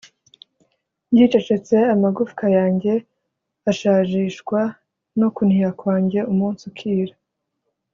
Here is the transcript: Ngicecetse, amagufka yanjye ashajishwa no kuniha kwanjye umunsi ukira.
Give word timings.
Ngicecetse, 1.11 1.77
amagufka 1.93 2.45
yanjye 2.57 2.93
ashajishwa 3.71 4.59
no 5.19 5.27
kuniha 5.35 5.69
kwanjye 5.79 6.19
umunsi 6.31 6.61
ukira. 6.71 7.15